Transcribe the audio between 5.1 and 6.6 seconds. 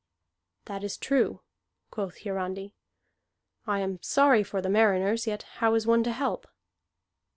yet how is one to help?"